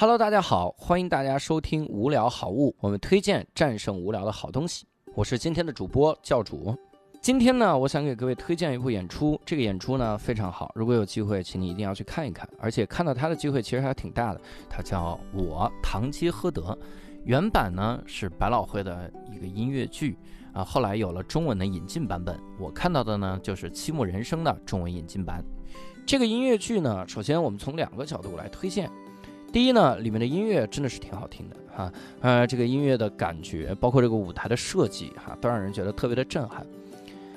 [0.00, 4.86] Hello，大家好，欢迎大家收听无聊好物，我们推荐战胜无聊的好东西。
[5.14, 6.74] 我是今天的主播教主。
[7.20, 12.48] 今天呢，我想给各位推荐一部演出，这个演出呢非常好，如果有机会，请你一定要去看一看。
[12.58, 14.40] 而且看到它的机会其实还挺大的。
[14.70, 16.62] 它叫《我堂吉诃德》，
[17.26, 20.16] 原版呢是百老汇的一个音乐剧
[20.54, 22.40] 啊，后来有了中文的引进版本。
[22.58, 25.44] 我看到的呢就是《七木人生》的中文引进版。
[26.06, 28.90] 这个音乐剧呢，首先我们从两个角度来推荐。
[29.52, 36.64] 第一呢，里面的音乐真的是挺好听的哈，呃，这个音乐的感觉，包括这个舞台的设计哈，都让人觉得特别的震撼。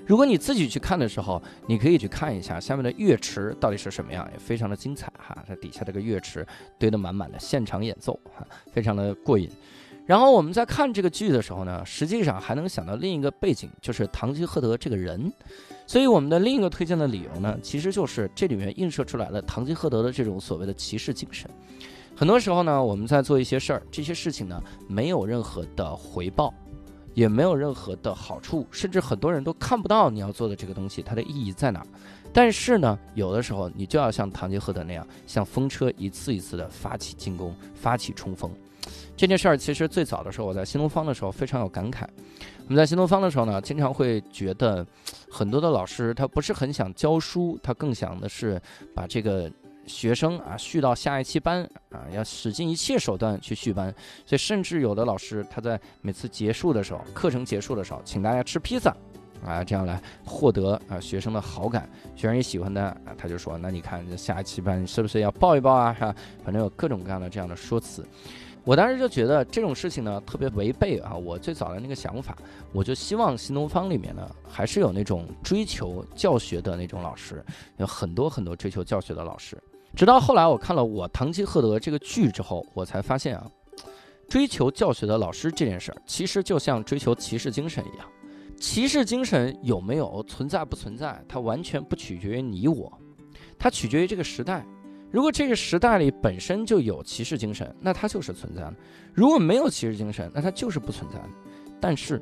[0.06, 5.44] 如果你自己去看的时候，你可以去看一下下面的乐池到底是什么样，也非常的精彩哈。
[5.48, 6.46] 它底下这个乐池
[6.78, 9.50] 堆得满满的，现场演奏哈，非常的过瘾。
[10.06, 15.32] 然后我们在看这个剧的时候呢，实际上还能想到另一个背景，就是堂吉诃德这个人。
[15.88, 21.50] 所以我们的另一个推荐的理由呢，其实就是这里面映射出来了堂吉诃德的这种所谓的骑士精神。
[22.16, 26.54] 很多时候呢，我们在做一些事儿，这些事情呢没有任何的回报，
[27.14, 31.88] 也没有任何的好处，甚至很多人都看不到你要做的这个东西它的意义在哪儿。
[32.32, 38.50] 但是呢，有的时候你就要像堂吉诃德那样，像风车一次一次的发起进攻，发起冲锋。
[39.18, 42.06] 这件事儿其实最早的时候，我在新东方的时候非常有感慨。
[42.66, 44.86] 我们在新东方的时候呢，经常会觉得
[45.30, 48.62] 很多的老师他不是很想教书，他更想的是
[48.94, 49.52] 把这个。
[49.86, 53.94] 学生啊，续到下一期班啊，要使尽一切手段去续班，
[54.26, 58.96] 所以甚至有的老师他在每次结束的时候，课程结束的时候，请大家吃披萨，
[59.46, 65.94] 啊，这样来获得啊学生的好感，学生也喜欢的啊，他就说，那你看这下一期班是不是要报一报啊？
[66.00, 66.16] 哈？
[66.44, 68.08] 反正有各种各样的这样的说辞，
[68.64, 72.38] 我当时就觉得这种事情呢特别违背啊我最早的那个想法，
[72.72, 77.44] 我就希望新东方里面呢还是有那种追求教学的那种老师，
[77.78, 79.62] 有很多很多追求教学的老师。
[79.96, 83.46] 直到后来，我看了《我堂吉诃德》这个剧之后，我才发现啊，
[84.28, 88.08] 追求教学的老师这件事儿，其实就像追求骑士精神一样。
[88.60, 92.92] 骑士精神有没有存在不存在，它完全不取决于你我，
[93.60, 94.66] 它取决于这个时代。
[95.12, 98.74] 如果这个时代里本身就有骑士精神，那它就是存在的；
[99.14, 101.30] 如果没有骑士精神，那它就是不存在的。
[101.80, 102.20] 但是，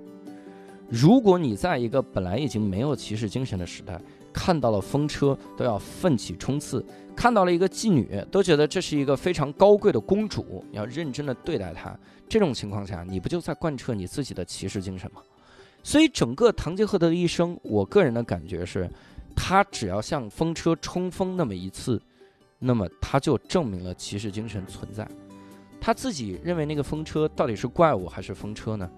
[0.92, 4.00] 如果你在一个本来已经没有骑士精神的时代，
[4.34, 6.86] 看到了风车都要奋起冲刺，
[7.16, 11.98] 看到了一个妓女都觉得这是一个非常高贵的公主，要认真的对待她。
[12.28, 15.22] 这种情况下，你不就在贯彻你自己的骑士精神吗？
[15.82, 18.90] 所以，整个唐吉诃德的一生，我个人的感觉是，
[19.34, 22.02] 他只要向风车冲锋那么一次，
[22.60, 25.08] 那么他就证明了骑士精神存在。
[25.80, 28.90] 他自己认为那个风车到底是怪物还是风车呢？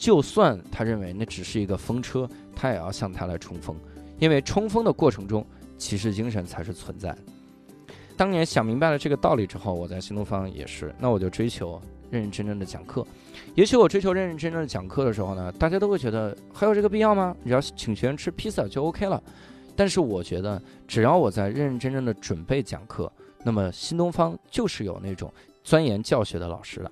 [0.00, 3.76] 就算他认为那只是一个风车，他也要向他来冲锋。
[4.18, 5.46] 因为冲锋的过程中，
[5.76, 7.14] 骑士精神才是存在。
[8.16, 11.78] 当年想明白了这个道理之后，我在新东方也是，那我就追求
[12.08, 13.06] 认认真真的讲课。
[13.54, 17.36] 也许我追求认认真真的讲课的时候呢，大家都会觉得还有这个必要吗？
[17.44, 19.22] 只要请学生吃披萨就 OK 了。
[19.76, 23.12] 但是我觉得，只要我在认认真真的准备讲课，
[23.44, 25.30] 那么新东方就是有那种
[25.62, 26.90] 钻研教学的老师了。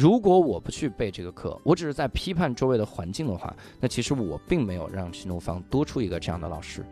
[0.00, 6.82] 如果我不去备这个课，我只是在批判周围的环境的话，那其实我并没有让新东方多出一个这样的老师。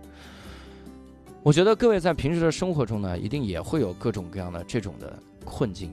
[1.42, 5.90] 我觉得各位在平时的生活中呢，一定也会有各种各样的这种的困境。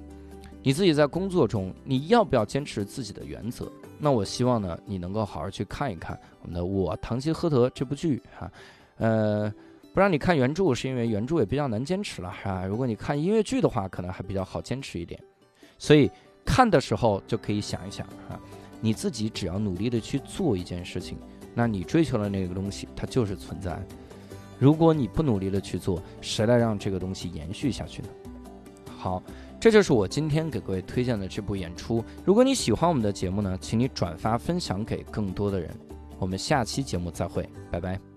[0.62, 3.72] 你自己在工作中，你要不要坚持自己的原则？
[3.98, 8.52] 那我希望呢，你能够好好去看一看我们的《我堂吉诃德》这部剧哈。
[8.98, 9.50] 呃，
[9.94, 12.66] 不让你看原著，是因为原著也比较难坚持了哈。
[12.66, 15.18] 如果你看音乐剧的话，可能还比较好坚持一点。
[15.78, 16.12] 所以。
[16.45, 18.39] 看的时候就可以想一想啊，
[18.79, 21.17] 你自己只要努力的去做一件事情，
[21.53, 23.78] 那你追求的那个东西它就是存在。
[24.57, 28.07] 如果你不努力的去做，谁来让这个东西延续下去呢？
[28.97, 29.22] 好，
[29.59, 32.03] 这就是我今天给各位推荐的这部演出。
[32.23, 35.69] 如果你喜欢我们的节目呢，请你转发分享给更多的人。
[36.17, 38.14] 我们下期节目再会，拜拜。